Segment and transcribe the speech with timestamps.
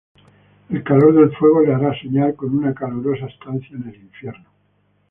[0.69, 4.47] El calor del fuego le hará soñar con una calurosa estancia en el infierno.